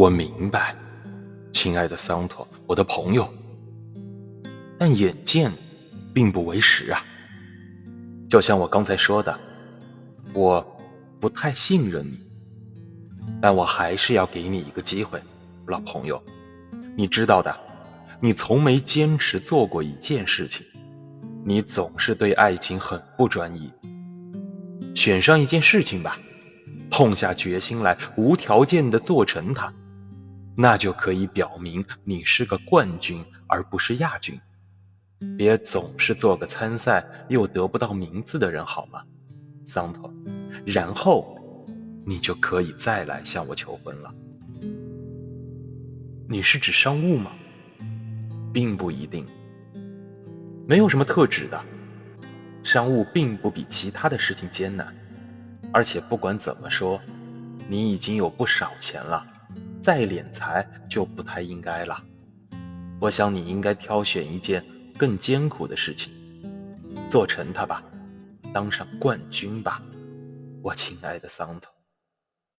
[0.00, 0.74] 我明白，
[1.52, 3.28] 亲爱的桑托，我的朋友。
[4.78, 5.52] 但眼见
[6.14, 7.04] 并不为实啊。
[8.26, 9.38] 就像我刚才说的，
[10.32, 10.66] 我
[11.20, 12.18] 不太信任你，
[13.42, 15.20] 但我还是要给你一个机会，
[15.66, 16.18] 老朋友。
[16.96, 17.54] 你知道的，
[18.20, 20.64] 你从没坚持做过一件事情，
[21.44, 23.70] 你总是对爱情很不专一。
[24.94, 26.18] 选上一件事情吧，
[26.90, 29.70] 痛下决心来，无条件的做成它，
[30.56, 34.38] 那就可以表明你是个冠军，而不是亚军。
[35.36, 39.02] 别总是做个参赛又得不到名次的人，好吗，
[39.66, 40.12] 桑托？
[40.64, 41.36] 然后，
[42.04, 44.14] 你就可以再来向我求婚了。
[46.28, 47.32] 你是指商务吗？
[48.52, 49.26] 并不一定，
[50.66, 51.60] 没有什么特指的。
[52.62, 54.94] 商务并不比其他的事情艰难，
[55.72, 57.00] 而且不管怎么说，
[57.68, 59.26] 你已经有不少钱了，
[59.80, 62.02] 再敛财就不太应该了。
[63.00, 64.64] 我想你应该挑选一件。
[64.98, 66.12] 更艰苦的事情，
[67.08, 67.82] 做成它吧，
[68.52, 69.80] 当上冠军吧，
[70.60, 71.79] 我亲爱的桑托。